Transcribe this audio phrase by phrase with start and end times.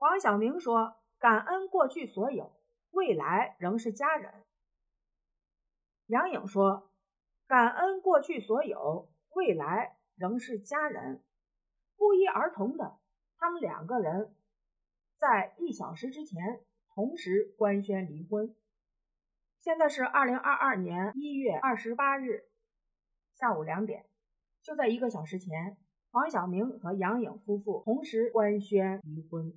[0.00, 2.50] 黄晓明说：“感恩过去所有，
[2.90, 4.32] 未来仍是家人。”
[6.08, 6.90] 杨颖说
[7.46, 11.22] ：“感恩过去所有，未来仍是家人。”
[11.98, 12.96] 不约而同的，
[13.36, 14.34] 他们两个人
[15.18, 16.64] 在一小时之前
[16.94, 18.56] 同时官宣离婚。
[19.60, 22.46] 现在是二零二二年一月二十八日
[23.34, 24.06] 下午两点，
[24.62, 25.76] 就在一个小时前，
[26.10, 29.52] 黄晓明和杨颖夫妇同时官宣离婚。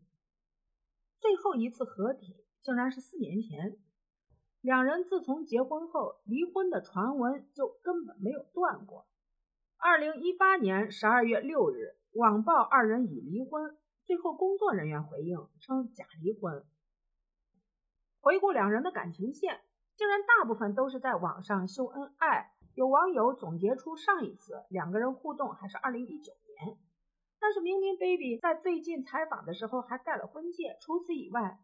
[1.23, 3.77] 最后一次合体竟然是四年前。
[4.59, 9.07] 两人自从结婚后，离婚的传闻就根本没有断过。
[9.77, 16.65] 二零一八年十二月六日，网曝二人已离婚，最后工作人员回应称假离婚。
[18.19, 19.61] 回顾两人的感情线，
[19.95, 22.51] 竟然大部分都是在网上秀恩爱。
[22.75, 26.77] 有网友总结出上一次两个人互动还是二零一九年，
[27.43, 30.77] 但是明明 baby 在最近采访的时候还戴了婚戒。
[30.79, 31.59] 除此以外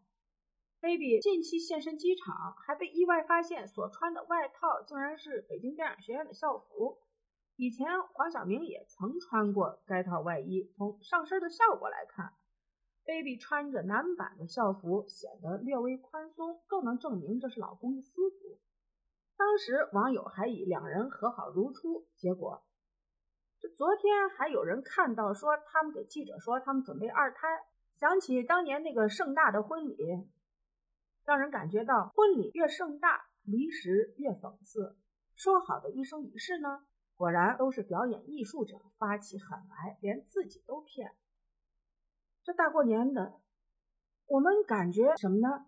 [0.78, 6.98] ，baby 近期现身机场，还被意外发现所穿的外套竟然是北京电影学院的校服。
[7.56, 12.34] 以前黄晓明也曾穿过该套外衣，从上身的效果来看
[13.06, 18.58] ，baby 穿着男版的校服显得略微宽松，更能证明这是老公的私服。
[19.38, 22.62] 当时网友还以两人和好如初，结果
[23.60, 27.46] 这昨天还有人看到说他们给记者说他们准备二胎，
[27.98, 29.96] 想起当年那个盛大的婚礼。
[31.26, 34.96] 让人感觉到婚礼越盛大，离时越讽刺。
[35.36, 36.84] 说好的一生一世呢？
[37.14, 41.14] 果然都是表演艺术者发起狠来，连自己都骗。
[42.42, 43.34] 这大过年的，
[44.26, 45.66] 我们感觉什么呢？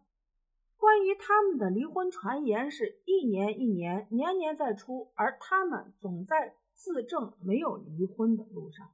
[0.83, 8.91] 关于他们的离婚传言是一年一年，年年在出，而他们总在自证没有离婚的路上。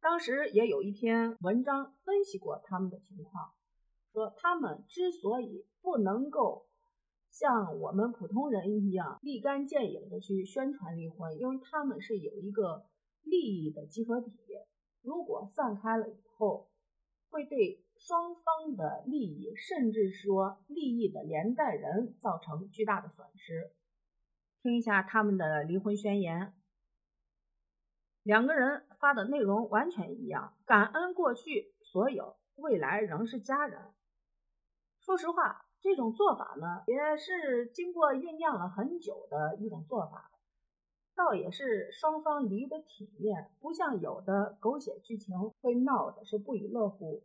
[0.00, 3.52] 当时也有一篇文章分析过他们的情况。
[4.12, 6.66] 说他们之所以不能够
[7.30, 12.86] 像我们普通人一样立竿见影的去宣传离婚，因为他们是有一个
[13.22, 14.32] 利益的集合体，
[15.02, 16.66] 如果散开了以后，
[17.30, 23.72] 会对双方的利益，甚至说利益的连带人造成巨大的损失。
[24.62, 26.52] 听一下他们的离婚宣言，
[28.22, 33.80] 两个人发的内容完全一样，感恩过去所有，未来仍是家人。
[35.00, 40.32] 说实话，这种做法呢，也是经过酝酿了很久的一种做法，
[41.16, 47.24] 倒也是双方离得体面，不像有的狗血剧情会闹的是不亦乐乎。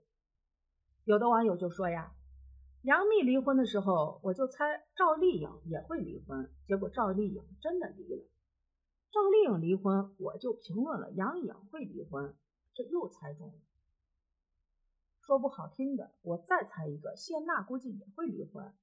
[1.04, 2.16] 有的网友就说呀，
[2.84, 8.24] 杨幂离婚的时候，我就猜赵丽颖也会离婚，结果赵丽颖真的离了。
[9.12, 12.34] 赵丽颖离婚，我就评论了杨颖会离婚，
[12.74, 13.54] 这又猜中了。
[15.20, 18.74] 说不好听的，我再猜一个，谢娜估计也会离婚。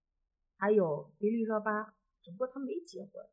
[0.58, 3.26] 还有迪丽热巴，只不过她没结婚。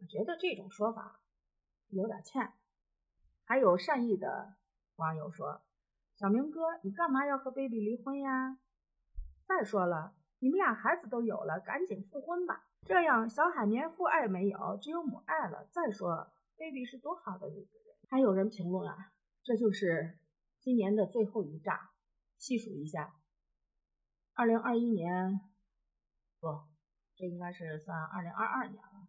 [0.00, 1.20] 我觉得这种说法
[1.88, 2.52] 有点欠。
[3.44, 4.56] 还有善意的
[4.96, 5.62] 网友说
[6.16, 8.58] ：“小明哥，你干嘛要和 baby 离婚呀？
[9.46, 15.68] 再说了，你们俩孩子都有了，赶紧复婚吧，这样小海绵父爱没有，只有母爱了。
[15.70, 20.18] 再说了 baby 是多好的一个人。”还有人评论啊，这就是
[20.60, 21.90] 今年的最后一炸。
[22.38, 23.14] 细数一下，
[24.34, 25.40] 二零二一年
[26.38, 26.60] 不，
[27.16, 29.08] 这应该是算二零二二年了。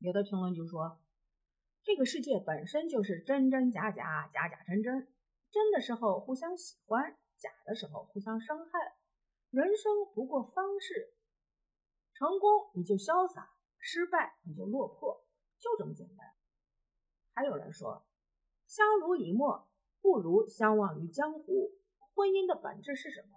[0.00, 0.98] 有的评论就说，
[1.82, 5.12] 这个世界本身就是真真假假，假假真真，
[5.50, 8.96] 真的时候互相喜欢，假的时候互相伤害。
[9.50, 11.12] 人生不过方式，
[12.14, 15.22] 成功你就潇洒，失败你就落魄，
[15.58, 16.26] 就这么简单。
[17.34, 18.06] 还有人说，
[18.66, 19.68] 相濡以沫
[20.00, 21.72] 不如相忘于江湖。
[22.14, 23.36] 婚姻的本质是什么？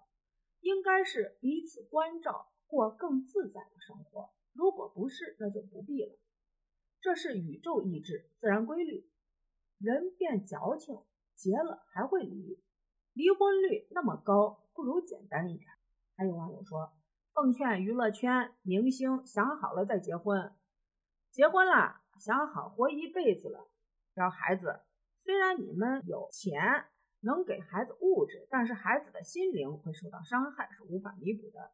[0.61, 4.33] 应该是彼此关照，过更自在的生活。
[4.53, 6.17] 如果不是，那就不必了。
[7.03, 9.05] 这是宇宙意志、自然规律。
[9.77, 10.97] 人变矫情，
[11.35, 12.57] 结了还会离，
[13.11, 15.69] 离婚率那么高，不如简单一点。
[16.15, 16.93] 还有网友说，
[17.33, 20.53] 奉劝娱乐圈明星想好了再结婚，
[21.29, 23.67] 结婚了想好活一辈子了，
[24.13, 24.79] 要孩子，
[25.19, 26.85] 虽然你们有钱。
[27.25, 31.71] 能给孩子物质，但是孩子的心灵会受到伤害，是无法弥补的。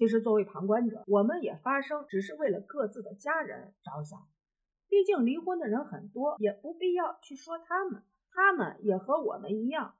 [0.00, 4.18] 其实作为旁观者，我们也发声，只是为了各自的家人着想。
[4.88, 9.96] 毕竟离婚的人很多，也不必要去说他们，他们也和我们一样，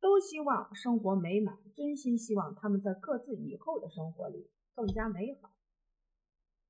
[0.00, 5.50] 都希望生活美满，真心希望他们在各自以后的生活里更加美好。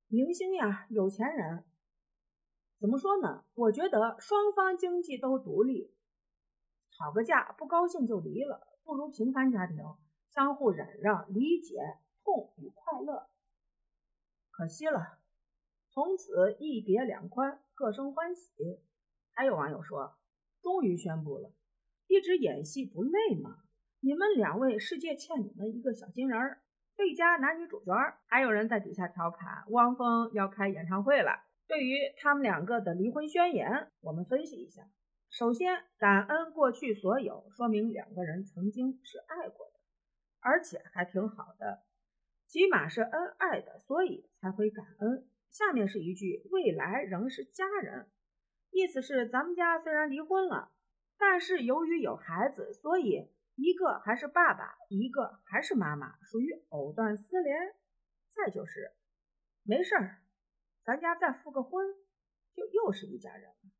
[0.08, 1.62] 明星呀，有钱人，
[2.80, 3.44] 怎么说呢？
[3.54, 5.94] 我觉得双方经济都独立。
[6.90, 9.76] 吵个架不高兴就离了，不如平凡家庭
[10.28, 11.78] 相互忍让、理解、
[12.34, 13.28] 痛与快乐。
[14.50, 15.20] 可惜了，
[15.90, 18.52] 从此一别两宽，各生欢喜。
[19.34, 20.16] 还有网友说，
[20.60, 21.52] 终于宣布了，
[22.08, 23.58] 一直演戏不累吗？
[24.00, 26.62] 你们两位，世界欠你们一个小金人儿，
[26.96, 27.92] 最佳男女主角。
[28.26, 31.40] 还有人在底下调侃，汪峰要开演唱会了。
[31.68, 34.82] 对于他们两个的离婚宣言，我们分析一下。
[35.30, 39.80] 首先，感恩过去所有，说明两个人曾经是爱过的，
[40.40, 41.82] 而且还挺好的，
[42.54, 45.26] 起码是恩爱的，所以才会感恩。
[45.50, 48.08] 下面是一句，未来仍是家人，
[48.70, 50.70] 意思是咱们家虽然离婚了，
[51.18, 53.28] 但是由于有孩子，所以。
[53.56, 57.74] 一个还是爸爸，一个还是妈妈，属于藕断丝连。
[58.30, 58.92] 再就是，
[59.64, 60.22] 没事儿，
[60.84, 61.86] 咱家再复个婚，
[62.52, 63.70] 就又是一家人了。